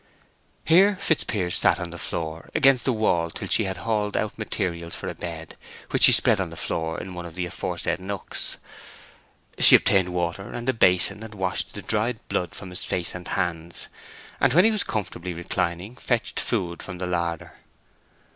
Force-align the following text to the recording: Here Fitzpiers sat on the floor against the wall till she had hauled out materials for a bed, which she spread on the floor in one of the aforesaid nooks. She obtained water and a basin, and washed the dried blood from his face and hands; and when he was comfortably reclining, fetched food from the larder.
Here 0.65 0.97
Fitzpiers 0.99 1.55
sat 1.57 1.79
on 1.79 1.91
the 1.91 1.97
floor 1.99 2.49
against 2.55 2.85
the 2.85 2.91
wall 2.91 3.29
till 3.29 3.47
she 3.47 3.65
had 3.65 3.77
hauled 3.77 4.17
out 4.17 4.35
materials 4.35 4.95
for 4.95 5.07
a 5.07 5.13
bed, 5.13 5.55
which 5.91 6.01
she 6.01 6.11
spread 6.11 6.41
on 6.41 6.49
the 6.49 6.55
floor 6.57 6.99
in 6.99 7.13
one 7.13 7.27
of 7.27 7.35
the 7.35 7.45
aforesaid 7.45 7.99
nooks. 7.99 8.57
She 9.59 9.75
obtained 9.75 10.09
water 10.09 10.49
and 10.53 10.67
a 10.67 10.73
basin, 10.73 11.21
and 11.21 11.35
washed 11.35 11.75
the 11.75 11.83
dried 11.83 12.19
blood 12.29 12.55
from 12.55 12.71
his 12.71 12.83
face 12.83 13.13
and 13.13 13.27
hands; 13.27 13.89
and 14.39 14.55
when 14.55 14.65
he 14.65 14.71
was 14.71 14.83
comfortably 14.83 15.33
reclining, 15.35 15.95
fetched 15.95 16.39
food 16.39 16.81
from 16.81 16.97
the 16.97 17.05
larder. 17.05 17.57